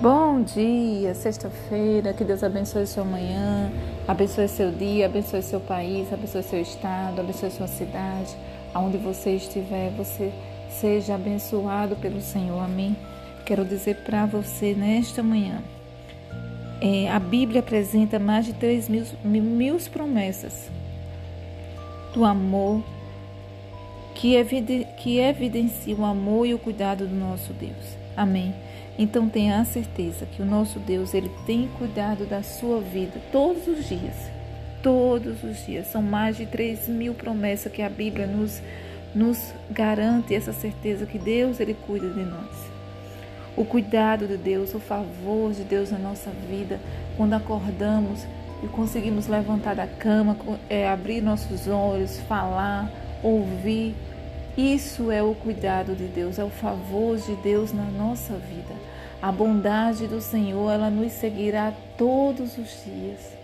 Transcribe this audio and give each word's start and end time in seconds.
Bom 0.00 0.40
dia, 0.42 1.14
sexta-feira, 1.14 2.14
que 2.14 2.24
Deus 2.24 2.42
abençoe 2.42 2.86
sua 2.86 3.04
manhã, 3.04 3.70
abençoe 4.08 4.48
seu 4.48 4.72
dia, 4.72 5.04
abençoe 5.04 5.42
seu 5.42 5.60
país, 5.60 6.10
abençoe 6.10 6.42
seu 6.42 6.62
estado, 6.62 7.20
abençoe 7.20 7.50
sua 7.50 7.66
cidade, 7.66 8.34
aonde 8.72 8.96
você 8.96 9.32
estiver, 9.32 9.90
você 9.90 10.32
seja 10.70 11.16
abençoado 11.16 11.96
pelo 11.96 12.18
Senhor, 12.22 12.58
amém? 12.64 12.96
Quero 13.44 13.62
dizer 13.62 13.96
para 13.96 14.24
você 14.24 14.72
nesta 14.72 15.22
manhã, 15.22 15.62
é, 16.80 17.10
a 17.10 17.18
Bíblia 17.18 17.60
apresenta 17.60 18.18
mais 18.18 18.46
de 18.46 18.54
3 18.54 18.88
mil, 18.88 19.04
mil 19.22 19.76
promessas 19.92 20.70
do 22.14 22.24
amor 22.24 22.82
que, 24.14 24.34
eviden, 24.34 24.86
que 24.96 25.18
evidencia 25.18 25.94
o 25.94 26.06
amor 26.06 26.46
e 26.46 26.54
o 26.54 26.58
cuidado 26.58 27.06
do 27.06 27.14
nosso 27.14 27.52
Deus, 27.52 27.98
amém? 28.16 28.54
Então 28.98 29.28
tenha 29.28 29.60
a 29.60 29.64
certeza 29.64 30.26
que 30.26 30.42
o 30.42 30.44
nosso 30.44 30.78
Deus, 30.78 31.14
ele 31.14 31.30
tem 31.46 31.68
cuidado 31.78 32.26
da 32.26 32.42
sua 32.42 32.80
vida 32.80 33.20
todos 33.32 33.66
os 33.66 33.88
dias. 33.88 34.16
Todos 34.82 35.42
os 35.42 35.64
dias. 35.64 35.86
São 35.86 36.02
mais 36.02 36.36
de 36.36 36.46
3 36.46 36.88
mil 36.88 37.14
promessas 37.14 37.72
que 37.72 37.82
a 37.82 37.88
Bíblia 37.88 38.26
nos, 38.26 38.60
nos 39.14 39.52
garante 39.70 40.34
essa 40.34 40.52
certeza 40.52 41.06
que 41.06 41.18
Deus, 41.18 41.60
ele 41.60 41.74
cuida 41.74 42.08
de 42.08 42.22
nós. 42.22 42.70
O 43.56 43.64
cuidado 43.64 44.26
de 44.26 44.36
Deus, 44.36 44.74
o 44.74 44.80
favor 44.80 45.52
de 45.52 45.64
Deus 45.64 45.90
na 45.90 45.98
nossa 45.98 46.30
vida, 46.48 46.80
quando 47.16 47.34
acordamos 47.34 48.24
e 48.62 48.68
conseguimos 48.68 49.26
levantar 49.26 49.74
da 49.74 49.86
cama, 49.86 50.36
é, 50.68 50.88
abrir 50.88 51.20
nossos 51.20 51.66
olhos, 51.66 52.18
falar, 52.20 52.90
ouvir, 53.22 53.94
isso 54.56 55.10
é 55.10 55.22
o 55.22 55.34
cuidado 55.34 55.94
de 55.94 56.04
Deus, 56.04 56.38
é 56.38 56.44
o 56.44 56.50
favor 56.50 57.16
de 57.16 57.34
Deus 57.36 57.72
na 57.72 57.84
nossa 57.84 58.34
vida. 58.34 58.74
A 59.22 59.30
bondade 59.30 60.06
do 60.06 60.20
Senhor, 60.20 60.70
ela 60.70 60.90
nos 60.90 61.12
seguirá 61.12 61.72
todos 61.96 62.56
os 62.58 62.84
dias. 62.84 63.40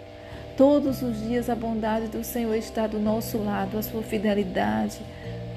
Todos 0.57 1.03
os 1.03 1.21
dias 1.21 1.51
a 1.51 1.55
bondade 1.55 2.09
do 2.09 2.25
Senhor 2.25 2.55
está 2.55 2.87
do 2.87 2.99
nosso 2.99 3.37
lado, 3.37 3.77
a 3.77 3.83
sua 3.83 4.03
fidelidade, 4.03 5.01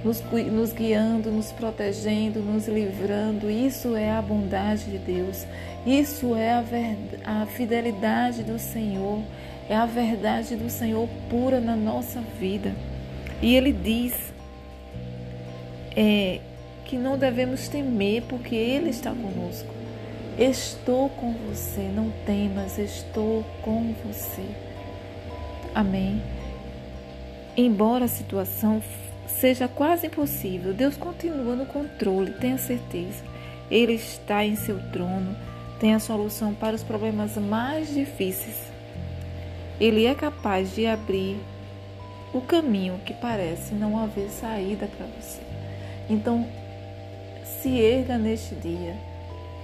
nos, 0.04 0.22
nos 0.22 0.74
guiando, 0.74 1.32
nos 1.32 1.54
protegendo, 1.54 2.42
nos 2.42 2.68
livrando. 2.68 3.50
Isso 3.50 3.96
é 3.96 4.12
a 4.12 4.22
bondade 4.22 4.92
de 4.92 4.98
Deus. 4.98 5.46
Isso 5.86 6.36
é 6.36 6.52
a, 6.52 6.62
verdade, 6.62 7.24
a 7.24 7.46
fidelidade 7.46 8.44
do 8.44 8.60
Senhor. 8.60 9.22
É 9.70 9.76
a 9.76 9.86
verdade 9.86 10.56
do 10.58 10.70
Senhor 10.70 11.08
pura 11.30 11.62
na 11.62 11.78
nossa 11.78 12.22
vida. 12.38 12.74
E 13.42 13.56
Ele 13.56 13.72
diz 13.72 14.29
é 15.96 16.40
que 16.86 16.98
não 16.98 17.18
devemos 17.18 17.68
temer, 17.68 18.24
porque 18.24 18.56
Ele 18.56 18.90
está 18.90 19.12
conosco. 19.12 19.74
Estou 20.38 21.10
com 21.10 21.34
você, 21.34 21.82
não 21.82 22.12
temas, 22.26 22.78
estou 22.78 23.44
com 23.62 23.94
você. 24.06 24.46
Amém. 25.76 26.22
Embora 27.56 28.06
a 28.06 28.08
situação 28.08 28.82
seja 29.28 29.68
quase 29.68 30.08
impossível, 30.08 30.74
Deus 30.74 30.96
continua 30.96 31.56
no 31.56 31.66
controle, 31.66 32.32
tenha 32.32 32.58
certeza. 32.58 33.24
Ele 33.70 33.94
está 33.94 34.46
em 34.46 34.56
seu 34.56 34.80
trono, 34.92 35.36
tem 35.80 35.94
a 35.94 36.00
solução 36.00 36.54
para 36.54 36.76
os 36.76 36.84
problemas 36.84 37.38
mais 37.38 37.94
difíceis. 37.94 38.72
Ele 39.80 40.06
é 40.06 40.16
capaz 40.16 40.74
de 40.74 40.88
abrir 40.88 41.38
o 42.34 42.42
caminho 42.42 43.00
que 43.06 43.14
parece 43.14 43.74
não 43.74 43.98
haver 43.98 44.30
saída 44.30 44.88
para 44.88 45.06
você. 45.06 45.59
Então, 46.10 46.46
se 47.44 47.80
erga 47.80 48.18
neste 48.18 48.56
dia, 48.56 48.96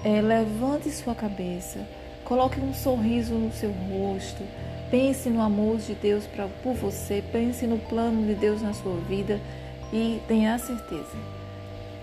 é, 0.03 0.21
levante 0.21 0.89
sua 0.91 1.15
cabeça, 1.15 1.80
coloque 2.23 2.59
um 2.59 2.73
sorriso 2.73 3.33
no 3.36 3.52
seu 3.52 3.71
rosto, 3.71 4.43
pense 4.92 5.30
no 5.30 5.42
amor 5.42 5.77
de 5.77 5.95
Deus 5.95 6.25
pra, 6.27 6.47
por 6.61 6.73
você, 6.73 7.23
pense 7.31 7.65
no 7.65 7.80
plano 7.80 8.25
de 8.27 8.36
Deus 8.36 8.61
na 8.61 8.73
sua 8.73 8.95
vida 9.08 9.39
e 9.92 10.21
tenha 10.27 10.58
certeza 10.59 11.36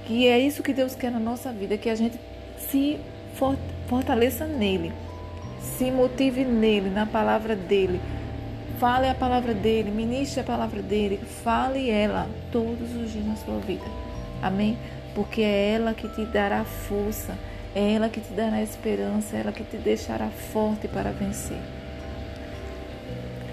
que 0.07 0.27
é 0.27 0.39
isso 0.39 0.63
que 0.63 0.73
Deus 0.73 0.95
quer 0.95 1.11
na 1.11 1.19
nossa 1.19 1.53
vida, 1.53 1.77
que 1.79 1.89
a 1.89 1.95
gente 1.95 2.19
se 2.59 2.99
fortaleça 3.89 4.47
nele, 4.47 4.93
se 5.61 5.91
motive 5.91 6.45
nele, 6.45 6.91
na 6.91 7.07
palavra 7.07 7.55
dele. 7.55 8.01
Fale 8.79 9.09
a 9.09 9.15
palavra 9.15 9.55
dele, 9.55 9.93
ministre 9.93 10.41
a 10.41 10.45
palavra 10.45 10.83
dele, 10.83 11.21
fale 11.45 11.89
ela 11.89 12.29
todos 12.51 12.95
os 12.97 13.13
dias 13.13 13.25
na 13.25 13.37
sua 13.37 13.59
vida. 13.61 13.85
Amém? 14.43 14.77
Porque 15.15 15.41
é 15.41 15.71
ela 15.75 15.95
que 15.95 16.09
te 16.09 16.27
dará 16.27 16.65
força, 16.65 17.39
é 17.75 17.93
ela 17.93 18.09
que 18.09 18.21
te 18.21 18.33
dará 18.33 18.61
esperança, 18.61 19.37
é 19.37 19.41
ela 19.41 19.53
que 19.53 19.63
te 19.63 19.77
deixará 19.77 20.29
forte 20.29 20.89
para 20.89 21.13
vencer. 21.13 21.61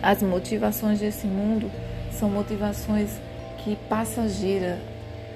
As 0.02 0.24
motivações 0.24 1.00
desse 1.00 1.28
mundo 1.28 1.70
são 2.12 2.30
motivações 2.30 3.12
que 3.60 3.76
passageiras. 3.88 4.80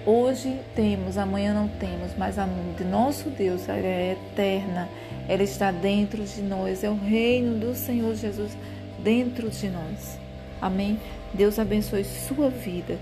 Hoje 0.06 0.60
temos, 0.76 1.18
amanhã 1.18 1.54
não 1.54 1.68
temos, 1.68 2.12
mas 2.18 2.38
a 2.40 2.46
de 2.78 2.84
nosso 2.84 3.30
Deus 3.30 3.70
ela 3.70 3.86
é 3.86 4.14
eterna, 4.14 4.90
ela 5.30 5.44
está 5.44 5.72
dentro 5.72 6.24
de 6.24 6.42
nós, 6.42 6.84
é 6.84 6.90
o 6.90 6.96
reino 6.96 7.58
do 7.58 7.76
Senhor 7.76 8.14
Jesus 8.16 8.58
dentro 9.00 9.50
de 9.50 9.70
nós. 9.70 10.18
Amém? 10.62 11.00
Deus 11.34 11.60
abençoe 11.60 12.04
sua 12.04 12.50
vida. 12.50 12.98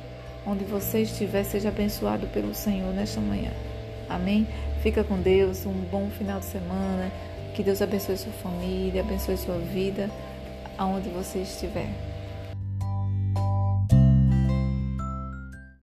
Onde 0.45 0.63
você 0.63 1.01
estiver, 1.01 1.43
seja 1.43 1.69
abençoado 1.69 2.27
pelo 2.27 2.53
Senhor 2.53 2.93
nesta 2.93 3.21
manhã. 3.21 3.51
Amém? 4.09 4.47
Fica 4.81 5.03
com 5.03 5.21
Deus, 5.21 5.65
um 5.65 5.73
bom 5.73 6.09
final 6.09 6.39
de 6.39 6.45
semana. 6.45 7.11
Que 7.53 7.61
Deus 7.61 7.81
abençoe 7.81 8.17
sua 8.17 8.31
família, 8.33 9.01
abençoe 9.01 9.37
sua 9.37 9.57
vida, 9.57 10.09
aonde 10.77 11.09
você 11.09 11.39
estiver. 11.39 11.89